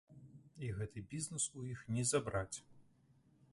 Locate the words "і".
0.67-0.69